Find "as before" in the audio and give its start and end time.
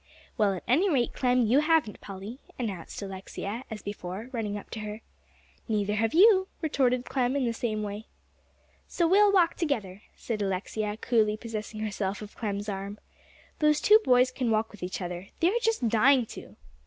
3.69-4.31